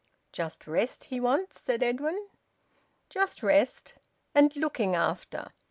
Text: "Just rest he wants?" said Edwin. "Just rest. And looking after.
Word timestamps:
"Just 0.31 0.65
rest 0.65 1.03
he 1.03 1.19
wants?" 1.19 1.61
said 1.61 1.83
Edwin. 1.83 2.29
"Just 3.11 3.43
rest. 3.43 3.93
And 4.33 4.51
looking 4.55 4.95
after. 4.95 5.51